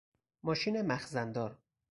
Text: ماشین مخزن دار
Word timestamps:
ماشین 0.43 0.81
مخزن 0.81 1.31
دار 1.33 1.57